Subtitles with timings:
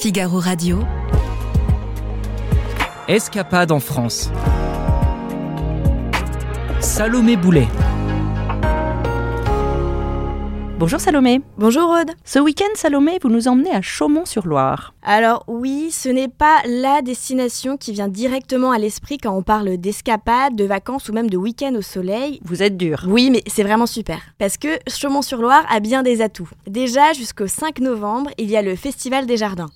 [0.00, 0.78] Figaro Radio.
[3.08, 4.30] Escapade en France.
[6.78, 7.66] Salomé Boulet.
[10.78, 11.40] Bonjour Salomé.
[11.56, 12.12] Bonjour Aude.
[12.24, 14.94] Ce week-end, Salomé, vous nous emmenez à Chaumont-sur-Loire.
[15.02, 19.78] Alors oui, ce n'est pas la destination qui vient directement à l'esprit quand on parle
[19.78, 22.38] d'escapade, de vacances ou même de week-end au soleil.
[22.44, 23.04] Vous êtes dur.
[23.08, 24.20] Oui, mais c'est vraiment super.
[24.38, 26.50] Parce que Chaumont-sur-Loire a bien des atouts.
[26.68, 29.70] Déjà, jusqu'au 5 novembre, il y a le Festival des Jardins.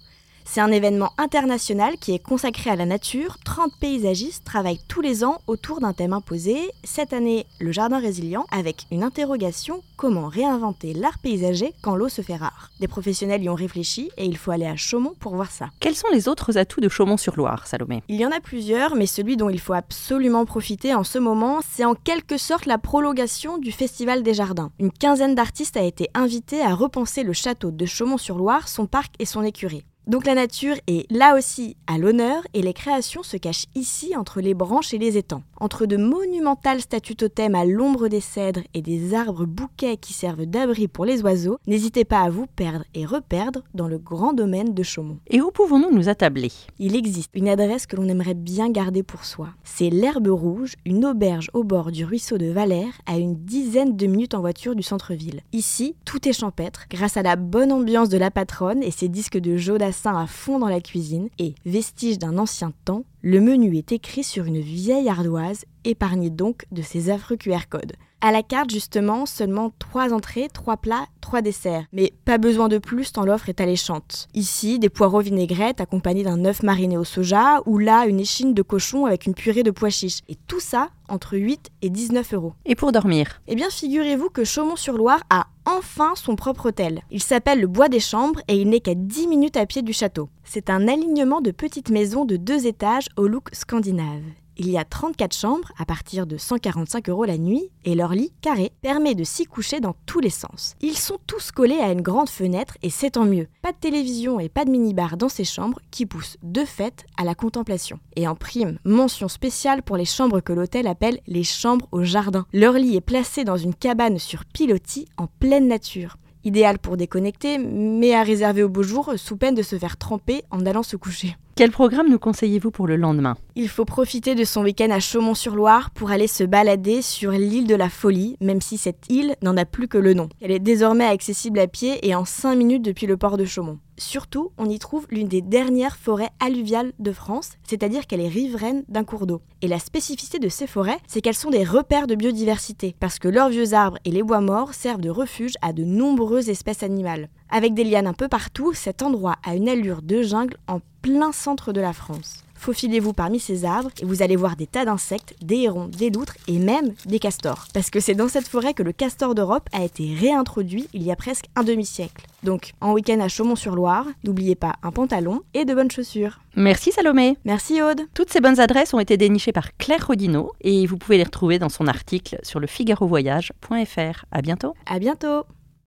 [0.45, 3.39] C'est un événement international qui est consacré à la nature.
[3.45, 6.71] 30 paysagistes travaillent tous les ans autour d'un thème imposé.
[6.85, 12.23] Cette année, le jardin résilient, avec une interrogation comment réinventer l'art paysager quand l'eau se
[12.23, 12.71] fait rare.
[12.81, 15.71] Des professionnels y ont réfléchi et il faut aller à Chaumont pour voir ça.
[15.79, 18.03] Quels sont les autres atouts de Chaumont-sur-Loire, Salomé?
[18.09, 21.61] Il y en a plusieurs, mais celui dont il faut absolument profiter en ce moment,
[21.71, 24.73] c'est en quelque sorte la prolongation du Festival des Jardins.
[24.81, 29.25] Une quinzaine d'artistes a été invitée à repenser le château de Chaumont-sur-Loire, son parc et
[29.25, 29.85] son écurie.
[30.09, 34.41] Donc la nature est là aussi à l'honneur et les créations se cachent ici entre
[34.41, 35.45] les branches et les étangs.
[35.61, 40.45] Entre de monumentales statues totems à l'ombre des cèdres et des arbres bouquets qui servent
[40.45, 44.75] d'abri pour les oiseaux, n'hésitez pas à vous perdre et reperdre dans le grand domaine
[44.75, 45.19] de Chaumont.
[45.29, 46.51] Et où pouvons-nous nous attabler?
[46.81, 49.51] Il existe une adresse que l'on aimerait bien garder pour soi.
[49.63, 54.07] C'est l'Herbe Rouge, une auberge au bord du ruisseau de Valère, à une dizaine de
[54.07, 55.43] minutes en voiture du centre-ville.
[55.53, 59.39] Ici, tout est champêtre, grâce à la bonne ambiance de la patronne et ses disques
[59.39, 63.93] de Jodas à fond dans la cuisine et, vestige d'un ancien temps, le menu est
[63.93, 67.95] écrit sur une vieille ardoise, épargnée donc de ses affreux QR codes.
[68.25, 71.87] À la carte, justement, seulement 3 entrées, 3 plats, 3 desserts.
[71.93, 74.29] Mais pas besoin de plus tant l'offre est alléchante.
[74.33, 78.63] Ici, des poireaux vinaigrettes accompagnés d'un œuf mariné au soja, ou là, une échine de
[78.63, 80.21] cochon avec une purée de pois chiches.
[80.29, 82.53] Et tout ça entre 8 et 19 euros.
[82.65, 87.03] Et pour dormir Eh bien, figurez-vous que Chaumont-sur-Loire a enfin son propre hôtel.
[87.11, 89.93] Il s'appelle le Bois des Chambres et il n'est qu'à 10 minutes à pied du
[89.93, 90.29] château.
[90.45, 94.23] C'est un alignement de petites maisons de deux étages au look scandinave.
[94.65, 98.33] Il y a 34 chambres à partir de 145 euros la nuit et leur lit
[98.43, 100.77] carré permet de s'y coucher dans tous les sens.
[100.81, 103.49] Ils sont tous collés à une grande fenêtre et c'est tant mieux.
[103.61, 107.25] Pas de télévision et pas de minibar dans ces chambres qui poussent de fait à
[107.25, 107.99] la contemplation.
[108.15, 112.47] Et en prime, mention spéciale pour les chambres que l'hôtel appelle les chambres au jardin.
[112.53, 117.59] Leur lit est placé dans une cabane sur pilotis en pleine nature idéal pour déconnecter,
[117.59, 120.97] mais à réserver au beau jour sous peine de se faire tremper en allant se
[120.97, 121.37] coucher.
[121.55, 123.37] Quel programme nous conseillez-vous pour le lendemain?
[123.57, 127.75] Il faut profiter de son week-end à Chaumont-sur-Loire pour aller se balader sur l'île de
[127.75, 130.31] la Folie, même si cette île n'en a plus que le nom.
[130.41, 133.79] Elle est désormais accessible à pied et en 5 minutes depuis le port de Chaumont.
[133.99, 138.85] Surtout, on y trouve l'une des dernières forêts alluviales de France, c'est-à-dire qu'elle est riveraine
[138.89, 139.43] d'un cours d'eau.
[139.61, 143.29] Et la spécificité de ces forêts, c'est qu'elles sont des repères de biodiversité, parce que
[143.29, 147.29] leurs vieux arbres et les bois morts servent de refuge à de nombreuses espèces animales.
[147.55, 151.33] Avec des lianes un peu partout, cet endroit a une allure de jungle en plein
[151.33, 152.45] centre de la France.
[152.55, 156.37] Faufilez-vous parmi ces arbres et vous allez voir des tas d'insectes, des hérons, des loutres
[156.49, 157.67] et même des castors.
[157.75, 161.13] Parce que c'est dans cette forêt que le castor d'Europe a été réintroduit il y
[161.13, 162.25] a presque un demi-siècle.
[162.43, 166.41] Donc, en week-end à Chaumont-sur-Loire, n'oubliez pas un pantalon et de bonnes chaussures.
[166.57, 167.37] Merci Salomé.
[167.45, 168.01] Merci Aude.
[168.15, 171.59] Toutes ces bonnes adresses ont été dénichées par Claire Rodino et vous pouvez les retrouver
[171.59, 174.25] dans son article sur le figarovoyage.fr.
[174.31, 174.75] À bientôt.
[174.87, 175.45] À bientôt.